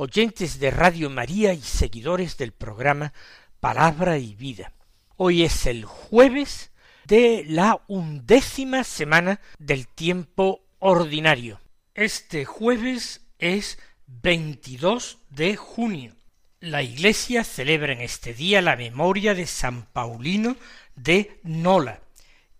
[0.00, 3.12] oyentes de Radio María y seguidores del programa
[3.60, 4.72] Palabra y Vida.
[5.16, 6.70] Hoy es el jueves
[7.04, 11.60] de la undécima semana del tiempo ordinario.
[11.94, 16.14] Este jueves es 22 de junio
[16.60, 20.56] la Iglesia celebra en este día la memoria de San Paulino
[20.94, 22.00] de Nola,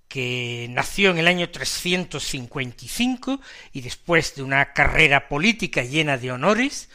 [0.08, 3.40] que nació en el año 355
[3.74, 6.88] y después de una carrera política llena de honores,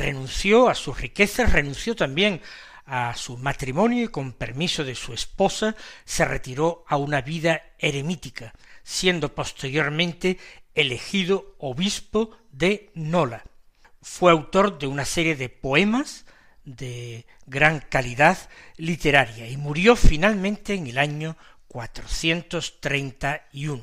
[0.00, 2.40] renunció a sus riquezas, renunció también
[2.86, 8.54] a su matrimonio y con permiso de su esposa se retiró a una vida eremítica,
[8.82, 10.38] siendo posteriormente
[10.74, 13.44] elegido obispo de Nola.
[14.02, 16.24] Fue autor de una serie de poemas
[16.64, 18.38] de gran calidad
[18.76, 21.36] literaria y murió finalmente en el año
[21.68, 23.82] 431.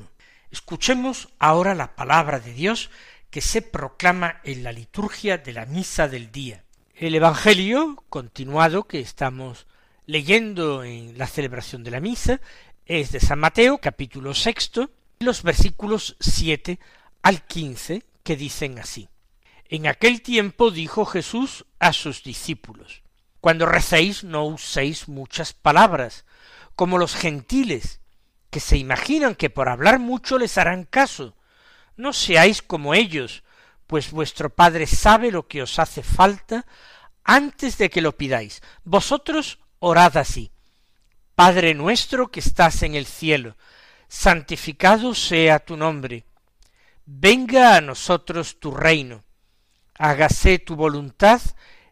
[0.50, 2.90] Escuchemos ahora la palabra de Dios
[3.30, 6.64] que se proclama en la liturgia de la misa del día.
[6.94, 9.66] El Evangelio continuado que estamos
[10.06, 12.40] leyendo en la celebración de la misa
[12.86, 16.78] es de San Mateo capítulo sexto, los versículos siete
[17.22, 19.08] al quince que dicen así.
[19.68, 23.02] En aquel tiempo dijo Jesús a sus discípulos,
[23.40, 26.24] Cuando recéis no uséis muchas palabras,
[26.74, 28.00] como los gentiles,
[28.50, 31.36] que se imaginan que por hablar mucho les harán caso.
[31.98, 33.44] No seáis como ellos,
[33.86, 36.64] pues vuestro Padre sabe lo que os hace falta
[37.24, 38.62] antes de que lo pidáis.
[38.84, 40.50] Vosotros orad así.
[41.34, 43.58] Padre nuestro que estás en el cielo,
[44.08, 46.24] santificado sea tu nombre.
[47.04, 49.24] Venga a nosotros tu reino
[49.98, 51.42] hágase tu voluntad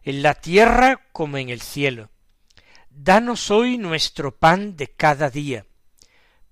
[0.01, 2.09] en la tierra como en el cielo.
[2.89, 5.65] Danos hoy nuestro pan de cada día.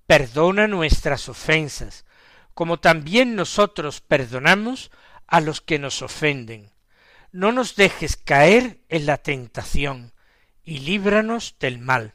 [0.06, 2.04] Perdona nuestras ofensas,
[2.56, 4.90] como también nosotros perdonamos
[5.26, 6.72] a los que nos ofenden.
[7.30, 10.14] No nos dejes caer en la tentación,
[10.64, 12.14] y líbranos del mal.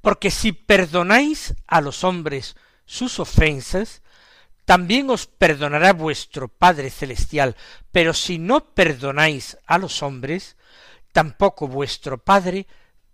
[0.00, 2.54] Porque si perdonáis a los hombres
[2.86, 4.02] sus ofensas,
[4.66, 7.56] también os perdonará vuestro Padre Celestial,
[7.90, 10.56] pero si no perdonáis a los hombres,
[11.10, 12.68] tampoco vuestro Padre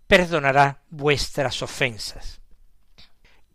[0.05, 2.41] perdonará vuestras ofensas.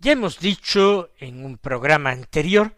[0.02, 2.76] Ya hemos dicho en un programa anterior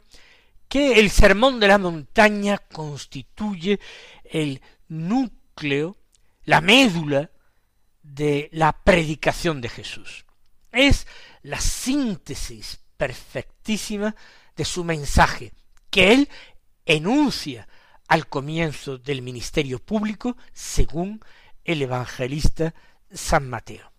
[0.68, 3.80] que el sermón de la montaña constituye
[4.24, 5.96] el núcleo,
[6.44, 7.30] la médula
[8.02, 10.26] de la predicación de Jesús.
[10.70, 11.06] Es
[11.40, 14.14] la síntesis perfectísima
[14.54, 15.54] de su mensaje,
[15.88, 16.28] que él
[16.84, 17.66] enuncia
[18.06, 21.24] al comienzo del ministerio público según
[21.64, 22.74] el evangelista
[23.10, 23.94] San Mateo.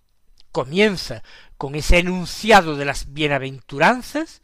[0.52, 1.24] Comienza
[1.58, 4.42] con ese enunciado de las bienaventuranzas,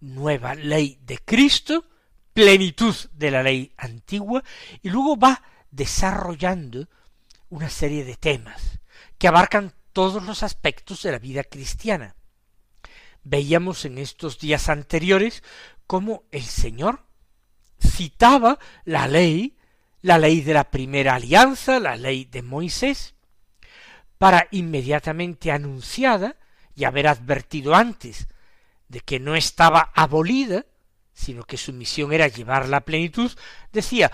[0.00, 1.84] nueva ley de Cristo,
[2.32, 4.42] plenitud de la ley antigua,
[4.82, 6.88] y luego va desarrollando
[7.50, 8.80] una serie de temas
[9.18, 12.14] que abarcan todos los aspectos de la vida cristiana,
[13.24, 15.42] veíamos en estos días anteriores
[15.86, 17.04] cómo el Señor
[17.80, 19.56] citaba la ley,
[20.02, 23.14] la ley de la primera alianza, la ley de Moisés,
[24.18, 26.36] para inmediatamente anunciada
[26.74, 28.28] y haber advertido antes
[28.88, 30.66] de que no estaba abolida,
[31.12, 33.30] sino que su misión era llevar la plenitud,
[33.72, 34.10] decía,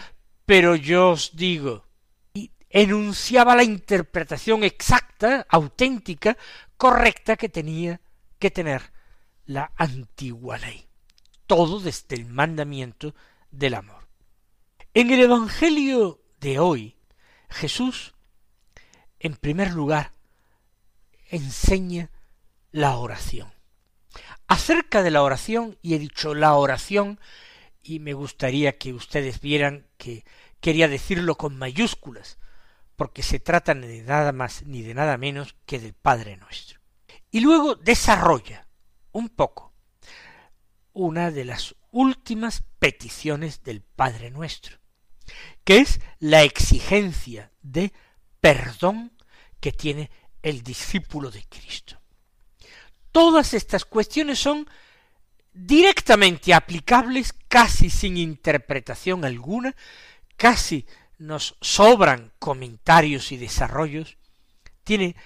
[0.46, 1.84] pero yo os digo,
[2.32, 6.36] y enunciaba la interpretación exacta, auténtica,
[6.76, 8.00] correcta que tenía
[8.38, 8.92] que tener
[9.46, 10.86] la antigua ley.
[11.46, 13.14] Todo desde el mandamiento
[13.50, 14.08] del amor.
[14.94, 16.96] En el Evangelio de hoy,
[17.50, 18.13] Jesús,
[19.24, 20.12] en primer lugar,
[21.30, 22.10] enseña
[22.72, 23.54] la oración.
[24.46, 27.18] Acerca de la oración, y he dicho la oración,
[27.82, 30.26] y me gustaría que ustedes vieran que
[30.60, 32.36] quería decirlo con mayúsculas,
[32.96, 36.80] porque se trata de nada más ni de nada menos que del Padre nuestro.
[37.30, 38.68] Y luego desarrolla
[39.10, 39.72] un poco
[40.92, 44.76] una de las últimas peticiones del Padre nuestro,
[45.64, 47.90] que es la exigencia de
[48.44, 49.10] perdón
[49.58, 50.10] que tiene
[50.42, 51.98] el discípulo de Cristo.
[53.10, 54.68] Todas estas cuestiones son
[55.54, 59.74] directamente aplicables, casi sin interpretación alguna,
[60.36, 60.86] casi
[61.16, 64.18] nos sobran comentarios y desarrollos
[64.82, 65.16] tiene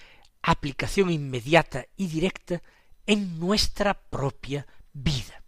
[0.40, 2.62] aplicación inmediata y directa
[3.04, 5.42] en nuestra propia vida.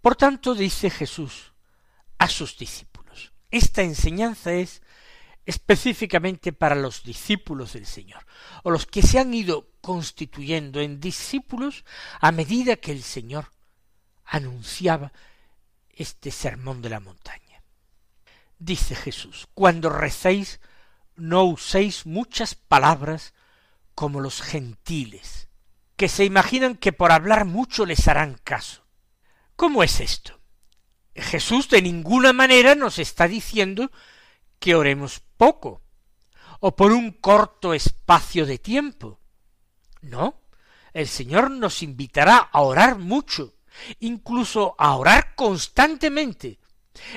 [0.00, 1.52] Por tanto, dice Jesús
[2.16, 4.80] a sus discípulos, esta enseñanza es
[5.46, 8.24] específicamente para los discípulos del Señor,
[8.62, 11.84] o los que se han ido constituyendo en discípulos
[12.20, 13.50] a medida que el Señor
[14.24, 15.12] anunciaba
[15.90, 17.62] este sermón de la montaña.
[18.58, 20.60] Dice Jesús, cuando recéis,
[21.16, 23.34] no uséis muchas palabras
[23.94, 25.48] como los gentiles,
[25.96, 28.84] que se imaginan que por hablar mucho les harán caso.
[29.56, 30.40] ¿Cómo es esto?
[31.14, 33.92] Jesús de ninguna manera nos está diciendo
[34.64, 35.82] que oremos poco
[36.60, 39.20] o por un corto espacio de tiempo.
[40.00, 40.40] No,
[40.94, 43.56] el Señor nos invitará a orar mucho,
[44.00, 46.60] incluso a orar constantemente,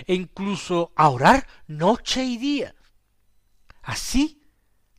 [0.06, 2.76] e incluso a orar noche y día.
[3.82, 4.44] Así,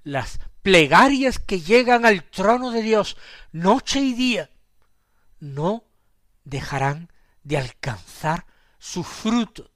[0.03, 3.19] las plegarias que llegan al trono de Dios
[3.53, 4.51] noche y día
[5.39, 5.85] no
[6.45, 7.13] dejarán
[7.43, 8.47] de alcanzar
[8.79, 9.71] su fruto.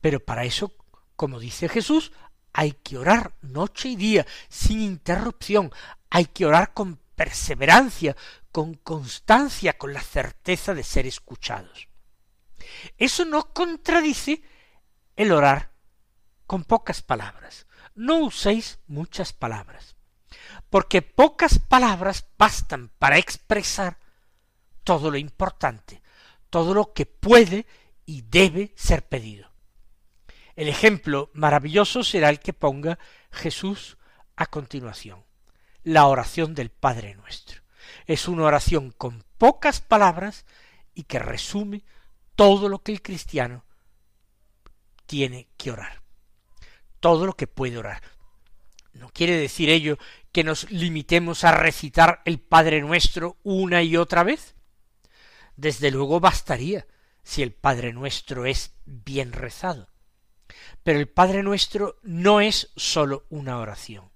[0.00, 0.74] Pero para eso,
[1.18, 2.12] como dice Jesús,
[2.52, 5.72] hay que orar noche y día, sin interrupción,
[6.10, 8.16] hay que orar con perseverancia,
[8.52, 11.88] con constancia, con la certeza de ser escuchados.
[12.96, 14.42] Eso no contradice
[15.16, 15.72] el orar
[16.46, 17.66] con pocas palabras.
[17.96, 19.96] No uséis muchas palabras,
[20.70, 23.98] porque pocas palabras bastan para expresar
[24.84, 26.00] todo lo importante,
[26.48, 27.66] todo lo que puede
[28.06, 29.47] y debe ser pedido.
[30.58, 32.98] El ejemplo maravilloso será el que ponga
[33.30, 33.96] Jesús
[34.34, 35.22] a continuación,
[35.84, 37.62] la oración del Padre nuestro.
[38.06, 40.46] Es una oración con pocas palabras
[40.96, 41.84] y que resume
[42.34, 43.64] todo lo que el cristiano
[45.06, 46.02] tiene que orar,
[46.98, 48.02] todo lo que puede orar.
[48.94, 49.96] No quiere decir ello
[50.32, 54.56] que nos limitemos a recitar el Padre nuestro una y otra vez,
[55.54, 56.88] desde luego bastaría
[57.22, 59.88] si el Padre nuestro es bien rezado.
[60.82, 64.10] Pero el Padre nuestro no es sólo una oración.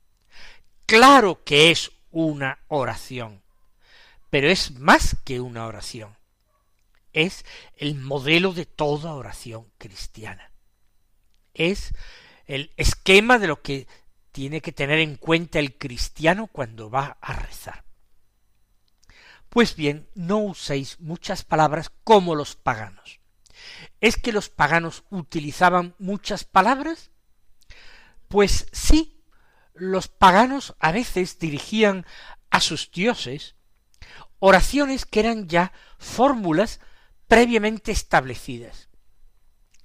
[0.87, 3.43] Claro que es una oración,
[4.31, 6.17] pero es más que una oración.
[7.12, 7.44] Es
[7.77, 10.53] el modelo de toda oración cristiana.
[11.55, 11.93] Es
[12.47, 13.87] el esquema de lo que
[14.33, 17.85] tiene que tener en cuenta el cristiano cuando va a rezar.
[19.49, 23.21] Pues bien, no uséis muchas palabras como los paganos.
[24.00, 27.10] ¿Es que los paganos utilizaban muchas palabras?
[28.28, 29.22] Pues sí,
[29.74, 32.06] los paganos a veces dirigían
[32.50, 33.54] a sus dioses
[34.38, 36.80] oraciones que eran ya fórmulas
[37.28, 38.88] previamente establecidas.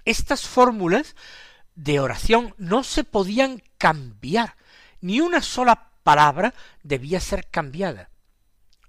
[0.03, 1.15] Estas fórmulas
[1.75, 4.57] de oración no se podían cambiar,
[4.99, 8.09] ni una sola palabra debía ser cambiada.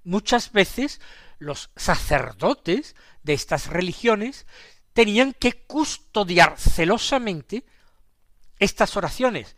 [0.05, 1.03] Muchas veces
[1.39, 4.47] los sacerdotes de estas religiones
[4.99, 7.65] tenían que custodiar celosamente
[8.59, 9.55] estas oraciones,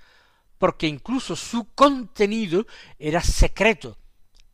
[0.59, 2.67] porque incluso su contenido
[2.99, 3.97] era secreto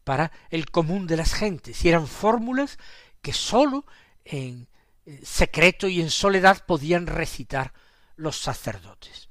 [0.04, 2.78] para el común de las gentes, y eran fórmulas
[3.20, 3.84] que sólo
[4.24, 4.68] en
[5.06, 7.72] eh, secreto y en soledad podían recitar
[8.14, 9.28] los sacerdotes.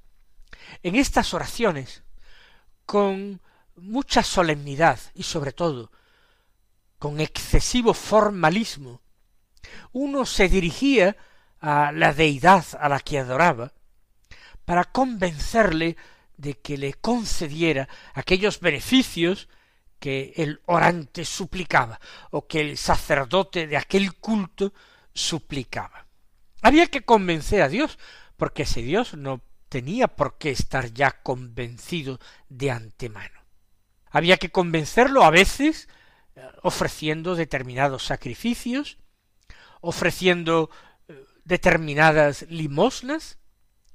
[0.83, 2.03] En estas oraciones,
[2.85, 3.39] con
[3.77, 5.89] mucha solemnidad y sobre todo
[7.00, 9.01] con excesivo formalismo,
[9.93, 11.15] uno se dirigía
[11.59, 13.74] a la deidad a la que adoraba
[14.65, 15.95] para convencerle
[16.38, 19.47] de que le concediera aquellos beneficios
[20.00, 22.00] que el orante suplicaba
[22.31, 24.74] o que el sacerdote de aquel culto
[25.13, 26.05] suplicaba.
[26.62, 27.97] Había que convencer a Dios,
[28.38, 32.19] porque ese Dios no tenía por qué estar ya convencido
[32.50, 33.41] de antemano.
[34.09, 35.88] Había que convencerlo a veces
[36.62, 38.97] ofreciendo determinados sacrificios,
[39.81, 40.77] ofreciendo eh,
[41.45, 43.37] determinadas limosnas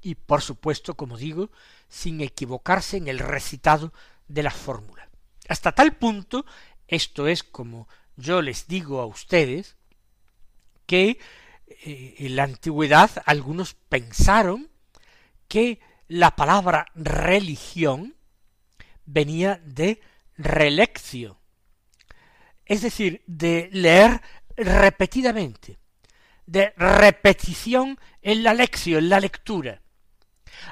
[0.00, 1.50] y, por supuesto, como digo,
[1.88, 3.92] sin equivocarse en el recitado
[4.28, 5.08] de la fórmula.
[5.48, 6.46] Hasta tal punto,
[6.88, 9.76] esto es como yo les digo a ustedes,
[10.86, 11.18] que
[11.66, 14.70] eh, en la antigüedad algunos pensaron
[15.48, 18.14] que la palabra religión
[19.04, 20.00] venía de
[20.36, 21.38] releccio,
[22.64, 24.20] es decir, de leer
[24.56, 25.79] repetidamente,
[26.50, 29.82] de repetición en la lección, en la lectura,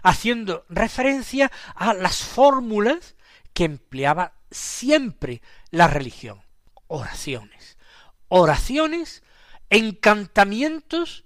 [0.02, 3.14] haciendo referencia a las fórmulas
[3.52, 6.42] que empleaba siempre la religión.
[6.88, 7.78] Oraciones.
[8.26, 9.22] Oraciones,
[9.70, 11.24] encantamientos,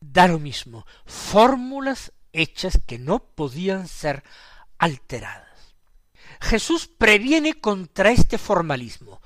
[0.00, 0.84] da lo mismo.
[1.06, 4.24] Fórmulas hechas que no podían ser
[4.78, 5.76] alteradas.
[6.40, 9.22] Jesús previene contra este formalismo.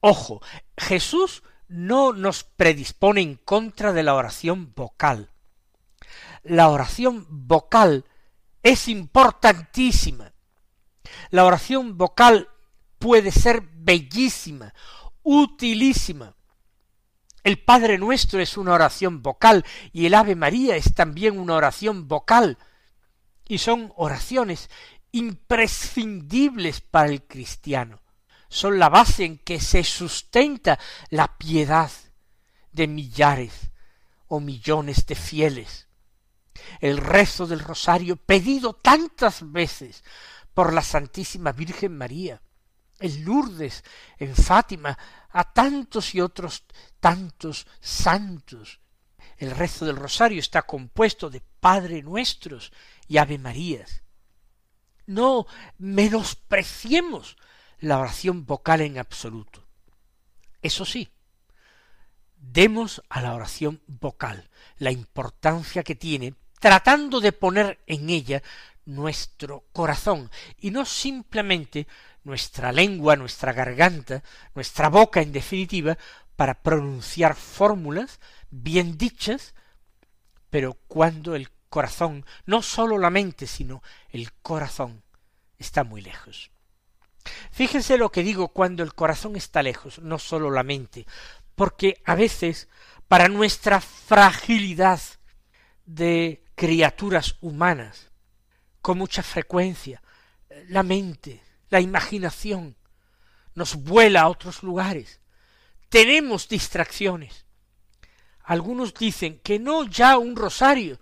[0.00, 0.42] Ojo,
[0.76, 1.42] Jesús
[1.72, 5.30] no nos predispone en contra de la oración vocal.
[6.42, 8.04] La oración vocal
[8.62, 10.32] es importantísima.
[11.30, 12.48] La oración vocal
[12.98, 14.74] puede ser bellísima,
[15.22, 16.36] utilísima.
[17.42, 22.06] El Padre Nuestro es una oración vocal y el Ave María es también una oración
[22.06, 22.58] vocal.
[23.48, 24.68] Y son oraciones
[25.10, 28.01] imprescindibles para el cristiano.
[28.52, 30.78] Son la base en que se sustenta
[31.08, 31.90] la piedad
[32.70, 33.70] de millares
[34.28, 35.88] o millones de fieles.
[36.78, 40.04] El rezo del rosario pedido tantas veces
[40.52, 42.42] por la Santísima Virgen María,
[43.00, 43.84] en Lourdes,
[44.18, 44.98] en Fátima,
[45.30, 46.64] a tantos y otros
[47.00, 48.80] tantos santos.
[49.38, 52.70] El rezo del rosario está compuesto de Padre Nuestros
[53.08, 54.02] y Ave Marías.
[55.06, 55.46] No
[55.78, 57.38] menospreciemos
[57.82, 59.66] la oración vocal en absoluto.
[60.62, 61.08] Eso sí,
[62.36, 64.48] demos a la oración vocal
[64.78, 68.40] la importancia que tiene tratando de poner en ella
[68.84, 71.88] nuestro corazón y no simplemente
[72.22, 74.22] nuestra lengua, nuestra garganta,
[74.54, 75.98] nuestra boca en definitiva,
[76.36, 79.56] para pronunciar fórmulas bien dichas,
[80.50, 85.02] pero cuando el corazón, no sólo la mente, sino el corazón,
[85.58, 86.51] está muy lejos.
[87.50, 91.06] Fíjense lo que digo cuando el corazón está lejos, no sólo la mente,
[91.54, 92.68] porque a veces,
[93.08, 95.00] para nuestra fragilidad
[95.84, 98.10] de criaturas humanas,
[98.80, 100.02] con mucha frecuencia,
[100.68, 102.76] la mente, la imaginación,
[103.54, 105.20] nos vuela a otros lugares.
[105.88, 107.46] Tenemos distracciones.
[108.44, 110.98] Algunos dicen que no ya un rosario,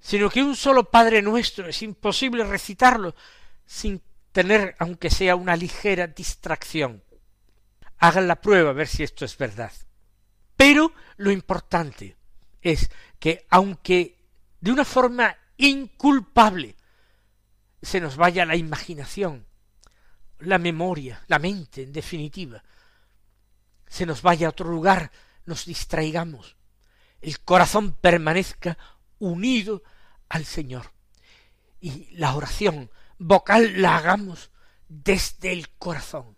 [0.00, 3.14] sino que un solo Padre nuestro es imposible recitarlo
[3.64, 4.02] sin
[4.34, 7.04] tener, aunque sea una ligera distracción.
[7.98, 9.70] Hagan la prueba a ver si esto es verdad.
[10.56, 12.16] Pero lo importante
[12.60, 14.18] es que, aunque
[14.60, 16.74] de una forma inculpable
[17.80, 19.46] se nos vaya la imaginación,
[20.40, 22.62] la memoria, la mente, en definitiva,
[23.86, 25.12] se nos vaya a otro lugar,
[25.46, 26.56] nos distraigamos,
[27.20, 28.76] el corazón permanezca
[29.20, 29.84] unido
[30.28, 30.90] al Señor.
[31.80, 34.50] Y la oración vocal la hagamos
[34.88, 36.36] desde el corazón,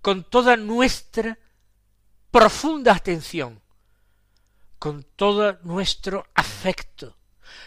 [0.00, 1.38] con toda nuestra
[2.30, 3.62] profunda atención,
[4.78, 7.16] con todo nuestro afecto,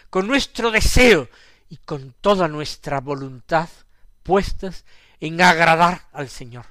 [0.09, 1.29] con nuestro deseo
[1.69, 3.69] y con toda nuestra voluntad
[4.23, 4.85] puestas
[5.19, 6.65] en agradar al Señor,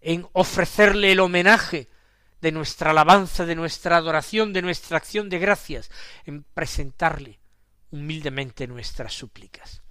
[0.00, 1.88] en ofrecerle el homenaje
[2.40, 5.90] de nuestra alabanza, de nuestra adoración, de nuestra acción de gracias,
[6.26, 7.40] en presentarle
[7.90, 9.83] humildemente nuestras súplicas.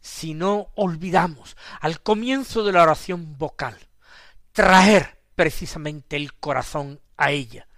[0.00, 3.76] Si no olvidamos al comienzo de la oración vocal
[4.52, 7.68] traer precisamente el corazón a ella,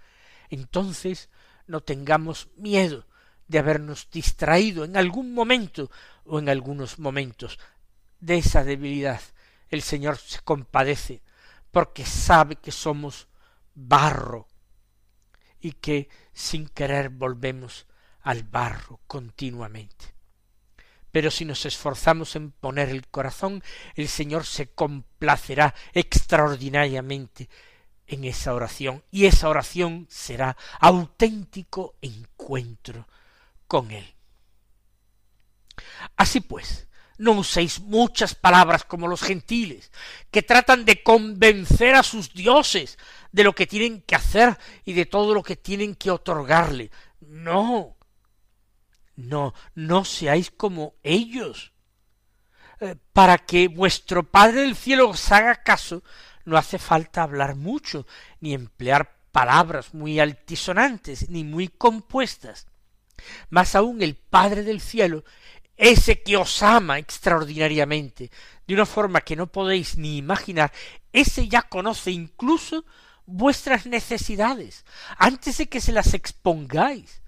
[0.49, 1.29] entonces
[1.67, 3.05] no tengamos miedo
[3.47, 5.91] de habernos distraído en algún momento
[6.25, 7.59] o en algunos momentos
[8.19, 9.21] de esa debilidad.
[9.69, 11.21] El Señor se compadece
[11.71, 13.27] porque sabe que somos
[13.73, 14.47] barro
[15.59, 17.87] y que sin querer volvemos
[18.21, 20.13] al barro continuamente.
[21.11, 23.63] Pero si nos esforzamos en poner el corazón,
[23.95, 27.49] el Señor se complacerá extraordinariamente
[28.07, 33.07] en esa oración, y esa oración será auténtico encuentro
[33.67, 34.15] con Él.
[36.17, 36.87] Así pues,
[37.17, 39.91] no uséis muchas palabras como los gentiles,
[40.29, 42.97] que tratan de convencer a sus dioses
[43.31, 46.91] de lo que tienen que hacer y de todo lo que tienen que otorgarle.
[47.21, 47.95] No,
[49.21, 51.73] no, no seáis como ellos.
[52.79, 56.03] Eh, para que vuestro Padre del cielo os haga caso,
[56.45, 58.07] no hace falta hablar mucho,
[58.39, 62.67] ni emplear palabras muy altisonantes, ni muy compuestas.
[63.49, 65.23] Más aún el Padre del cielo
[65.81, 68.29] ese que os ama extraordinariamente,
[68.67, 70.71] de una forma que no podéis ni imaginar,
[71.11, 72.85] ese ya conoce incluso
[73.25, 74.85] vuestras necesidades,
[75.17, 77.20] antes de que se las expongáis.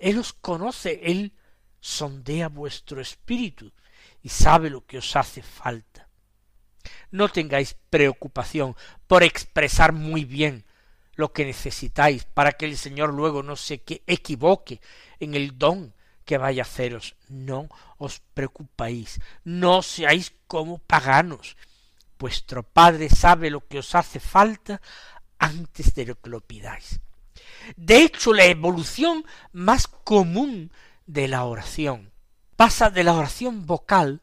[0.00, 1.32] Él os conoce, Él
[1.80, 3.72] sondea vuestro espíritu
[4.22, 6.08] y sabe lo que os hace falta.
[7.10, 8.76] No tengáis preocupación
[9.06, 10.64] por expresar muy bien
[11.14, 14.80] lo que necesitáis para que el Señor luego no se equivoque
[15.18, 17.16] en el don que vaya a haceros.
[17.28, 21.56] No os preocupéis, no seáis como paganos.
[22.18, 24.80] Vuestro Padre sabe lo que os hace falta
[25.38, 27.00] antes de lo que lo pidáis.
[27.76, 30.72] De hecho, la evolución más común
[31.06, 32.12] de la oración
[32.56, 34.20] pasa de la oración vocal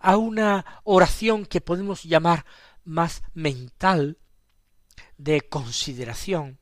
[0.00, 2.44] a una oración que podemos llamar
[2.84, 4.18] más mental,
[5.16, 6.58] de consideración,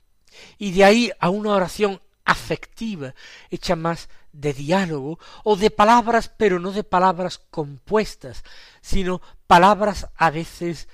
[0.58, 3.14] y de ahí a una oración afectiva,
[3.48, 8.44] hecha más de diálogo, o de palabras, pero no de palabras compuestas,
[8.82, 10.88] sino palabras a veces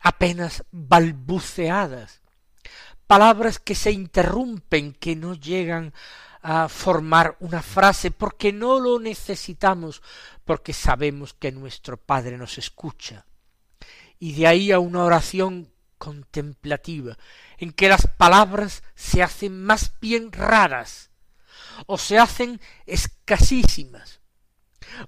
[0.00, 2.22] apenas balbuceadas,
[3.10, 5.92] palabras que se interrumpen, que no llegan
[6.42, 10.00] a formar una frase, porque no lo necesitamos,
[10.44, 13.26] porque sabemos que nuestro Padre nos escucha.
[14.20, 17.18] Y de ahí a una oración contemplativa,
[17.58, 21.10] en que las palabras se hacen más bien raras,
[21.86, 24.20] o se hacen escasísimas,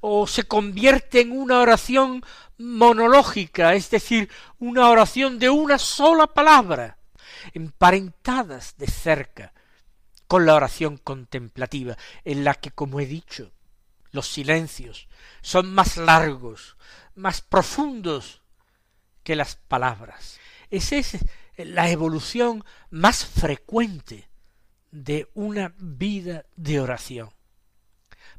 [0.01, 2.25] o se convierte en una oración
[2.59, 4.29] monológica, es decir,
[4.59, 6.99] una oración de una sola palabra,
[7.55, 9.53] emparentadas de cerca
[10.27, 13.53] con la oración contemplativa, en la que, como he dicho,
[14.13, 15.09] los silencios
[15.41, 16.77] son más largos,
[17.15, 18.43] más profundos
[19.25, 20.39] que las palabras.
[20.71, 21.19] Esa es
[21.57, 24.29] la evolución más frecuente
[24.91, 27.31] de una vida de oración.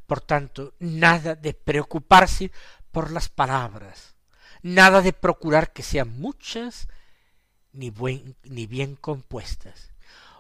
[0.06, 2.52] Por tanto, nada de preocuparse
[2.92, 4.16] por las palabras,
[4.62, 6.88] nada de procurar que sean muchas
[7.74, 9.92] ni, buen, ni bien compuestas.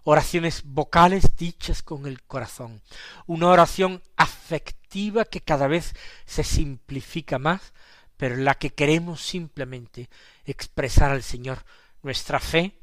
[0.05, 2.81] Oraciones vocales dichas con el corazón,
[3.25, 5.93] una oración afectiva que cada vez
[6.25, 7.73] se simplifica más,
[8.17, 10.09] pero en la que queremos simplemente
[10.45, 11.65] expresar al Señor
[12.01, 12.79] nuestra fe,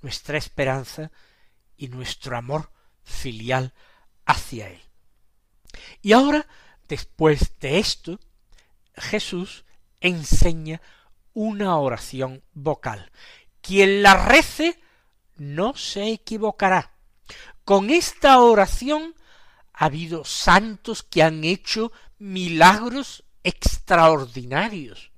[0.00, 1.10] nuestra esperanza
[1.76, 2.70] y nuestro amor
[3.04, 3.74] filial
[4.24, 4.80] hacia Él.
[6.02, 6.46] Y ahora,
[6.88, 8.18] después de esto,
[8.94, 9.64] Jesús
[10.00, 10.80] enseña
[11.34, 13.10] una oración vocal.
[13.66, 14.80] Quien la rece
[15.38, 16.92] no se equivocará.
[17.64, 19.16] Con esta oración
[19.72, 25.10] ha habido santos que han hecho milagros extraordinarios.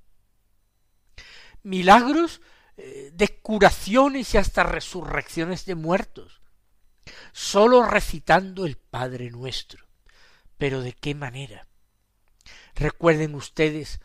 [1.61, 2.41] Milagros
[2.77, 6.41] eh, de curaciones y hasta resurrecciones de muertos.
[7.31, 9.85] Sólo recitando el Padre nuestro.
[10.57, 11.67] Pero ¿de qué manera?
[12.73, 13.99] Recuerden ustedes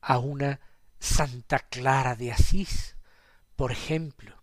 [0.00, 0.60] a una
[1.00, 2.94] Santa Clara de Asís,
[3.60, 4.42] por ejemplo,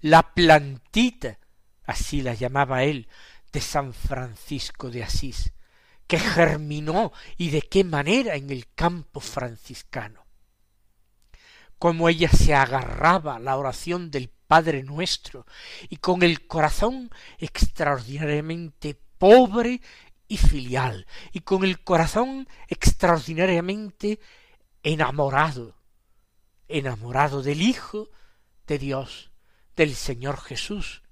[0.00, 1.40] la plantita,
[1.84, 3.08] así la llamaba él,
[3.52, 5.52] de San Francisco de Asís,
[6.06, 10.24] que germinó y de qué manera en el campo franciscano.
[11.80, 15.44] Como ella se agarraba a la oración del Padre nuestro
[15.88, 19.80] y con el corazón extraordinariamente pobre
[20.28, 24.20] y filial, y con el corazón extraordinariamente
[24.84, 25.81] enamorado,
[26.72, 28.10] enamorado del Hijo
[28.66, 29.30] de Dios,
[29.76, 31.02] del Señor Jesús.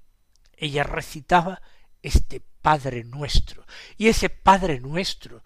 [0.57, 1.63] Ella recitaba
[2.03, 5.43] este Padre nuestro, y ese Padre nuestro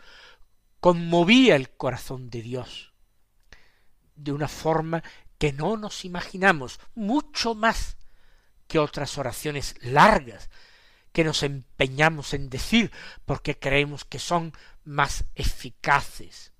[0.81, 2.93] conmovía el corazón de Dios
[4.17, 5.03] de una forma
[5.39, 7.97] que no nos imaginamos, mucho más
[8.67, 10.51] que otras oraciones largas
[11.13, 12.91] que nos empeñamos en decir
[13.25, 14.53] porque creemos que son
[14.85, 16.53] más eficaces.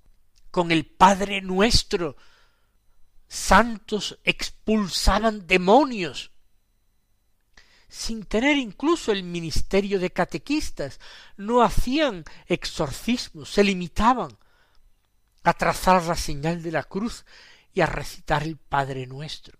[0.51, 2.15] Con el Padre nuestro,
[3.27, 6.31] santos expulsaban demonios,
[7.87, 10.99] sin tener incluso el ministerio de catequistas,
[11.37, 14.37] no hacían exorcismos, se limitaban
[15.43, 17.25] a trazar la señal de la cruz
[17.73, 19.57] y a recitar el Padre nuestro.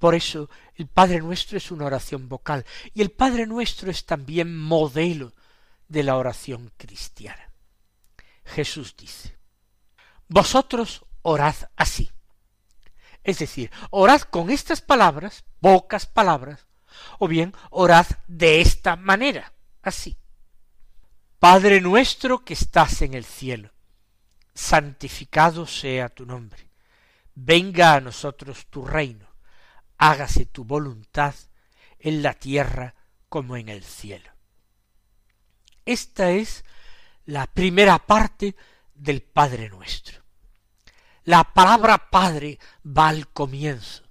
[0.00, 2.64] Por eso el Padre Nuestro es una oración vocal
[2.94, 5.34] y el Padre Nuestro es también modelo
[5.88, 7.52] de la oración cristiana.
[8.44, 9.38] Jesús dice,
[10.26, 12.10] Vosotros orad así.
[13.22, 16.66] Es decir, orad con estas palabras, pocas palabras,
[17.18, 19.52] o bien orad de esta manera,
[19.82, 20.16] así.
[21.38, 23.70] Padre nuestro que estás en el cielo,
[24.54, 26.68] santificado sea tu nombre,
[27.34, 29.30] venga a nosotros tu reino
[30.00, 31.34] hágase tu voluntad
[31.98, 32.94] en la tierra
[33.28, 34.30] como en el cielo.
[35.84, 36.64] Esta es
[37.26, 38.56] la primera parte
[38.94, 40.19] del Padre nuestro.
[41.24, 44.04] La palabra Padre va al comienzo,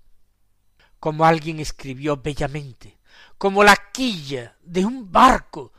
[1.00, 3.00] como alguien escribió bellamente,
[3.38, 5.74] como la quilla de un barco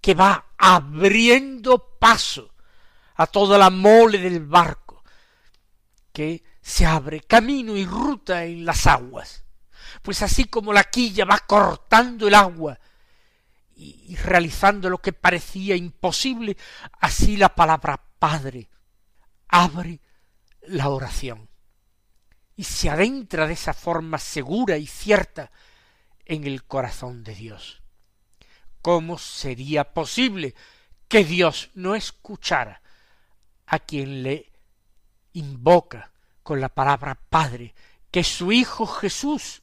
[0.00, 2.54] que va abriendo paso
[3.16, 5.02] a toda la mole del barco,
[6.12, 9.44] que se abre camino y ruta en las aguas.
[10.02, 12.78] Pues así como la quilla va cortando el agua
[13.74, 16.56] y, realizando lo que parecía imposible,
[17.00, 18.68] así la palabra Padre
[19.48, 20.00] abre
[20.68, 21.48] la oración
[22.56, 25.50] y se adentra de esa forma segura y cierta
[26.24, 27.82] en el corazón de Dios.
[28.82, 30.54] ¿Cómo sería posible
[31.08, 32.82] que Dios no escuchara
[33.66, 34.52] a quien le
[35.32, 36.10] invoca
[36.42, 37.74] con la palabra Padre,
[38.10, 39.62] que su Hijo Jesús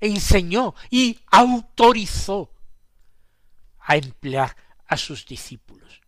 [0.00, 2.52] enseñó y autorizó
[3.78, 4.56] a emplear
[4.86, 6.00] a sus discípulos.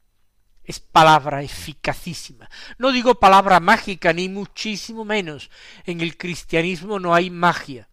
[0.70, 2.48] Es palabra eficacísima.
[2.78, 5.50] No digo palabra mágica, ni muchísimo menos.
[5.84, 7.88] En el cristianismo no hay magia.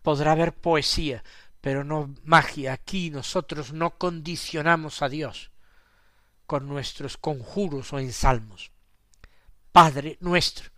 [0.00, 1.22] Podrá haber poesía,
[1.60, 2.72] pero no magia.
[2.72, 5.50] Aquí nosotros no condicionamos a Dios
[6.46, 8.72] con nuestros conjuros o ensalmos.
[9.70, 10.71] Padre nuestro,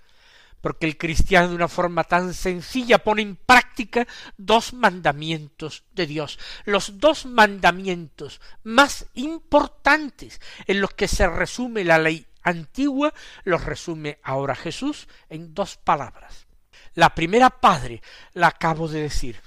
[0.65, 4.07] porque el cristiano de una forma tan sencilla pone en práctica
[4.39, 11.99] dos mandamientos de Dios, los dos mandamientos más importantes en los que se resume la
[11.99, 16.47] ley antigua, los resume ahora Jesús en dos palabras.
[16.95, 18.01] La primera, Padre,
[18.33, 19.43] la acabo de decir.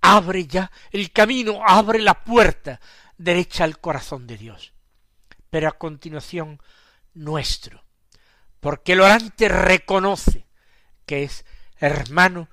[0.00, 2.80] Abre ya el camino, abre la puerta
[3.16, 4.72] derecha al corazón de Dios.
[5.48, 6.60] Pero a continuación,
[7.14, 7.84] nuestro,
[8.58, 10.45] porque el orante reconoce
[11.06, 11.44] que es
[11.78, 12.48] hermano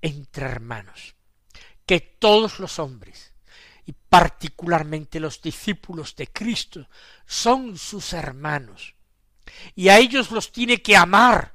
[0.00, 1.14] entre hermanos,
[1.86, 3.32] que todos los hombres,
[3.86, 6.88] y particularmente los discípulos de Cristo,
[7.26, 8.94] son sus hermanos,
[9.74, 11.54] y a ellos los tiene que amar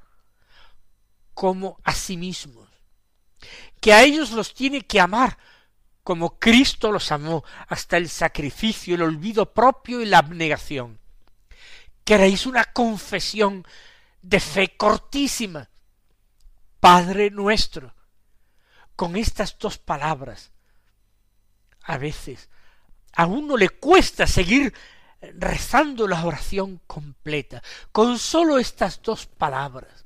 [1.33, 2.67] como a sí mismos,
[3.79, 5.37] que a ellos los tiene que amar
[6.07, 11.01] como Cristo los amó hasta el sacrificio, el olvido propio y la abnegación.
[12.05, 13.67] Queréis una confesión
[14.21, 15.69] de fe cortísima,
[16.87, 17.93] Padre nuestro.
[18.95, 20.51] Con estas dos palabras,
[21.83, 22.47] a veces
[23.11, 24.73] a uno le cuesta seguir
[25.37, 30.05] rezando la oración completa, con sólo estas dos palabras.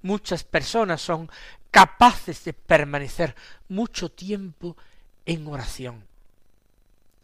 [0.00, 1.30] Muchas personas son
[1.70, 3.36] capaces de permanecer
[3.68, 4.74] mucho tiempo
[5.26, 6.02] en oración,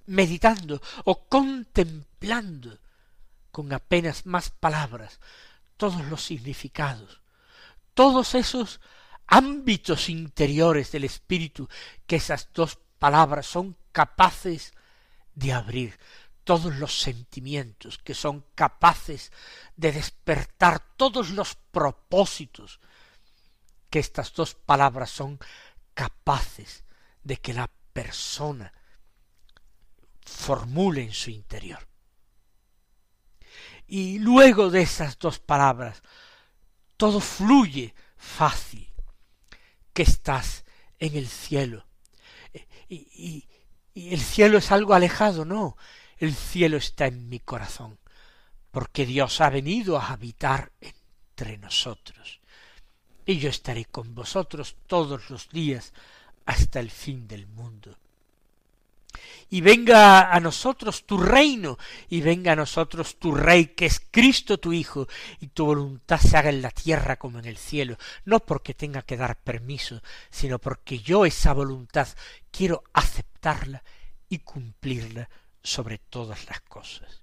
[0.04, 2.76] meditando o contemplando
[3.50, 5.18] con apenas más palabras
[5.78, 7.23] todos los significados
[7.94, 8.80] todos esos
[9.26, 11.68] ámbitos interiores del espíritu
[12.07, 14.74] que esas dos palabras son capaces
[15.35, 15.98] de abrir,
[16.44, 19.33] todos los sentimientos que son capaces
[19.76, 22.80] de despertar todos los propósitos
[23.88, 25.38] que estas dos palabras son
[25.94, 26.85] capaces
[27.22, 28.72] de que la persona
[30.20, 31.88] formule en su interior.
[33.87, 36.02] Y luego de esas dos palabras
[36.96, 38.88] todo fluye fácil,
[39.92, 40.64] que estás
[40.98, 41.87] en el cielo.
[42.88, 43.46] Y,
[43.94, 45.76] y, el cielo es algo alejado, no,
[46.18, 47.98] el cielo está en mi corazón,
[48.70, 52.40] porque Dios ha venido a habitar entre nosotros.
[53.24, 55.92] Y yo estaré con vosotros todos los días
[56.44, 57.96] hasta el fin del mundo
[59.50, 61.78] y venga a nosotros tu reino,
[62.09, 65.09] y venga a nosotros tu rey, que es Cristo tu Hijo,
[65.40, 69.02] y tu voluntad se haga en la tierra como en el cielo, no porque tenga
[69.02, 72.09] que dar permiso, sino porque yo esa voluntad
[72.50, 73.83] quiero aceptarla
[74.28, 75.28] y cumplirla
[75.62, 77.22] sobre todas las cosas.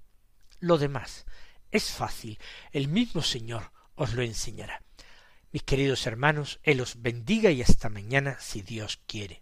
[0.59, 1.25] Lo demás
[1.71, 2.37] es fácil,
[2.71, 4.81] el mismo Señor os lo enseñará.
[5.51, 9.41] Mis queridos hermanos, Él os bendiga y hasta mañana si Dios quiere.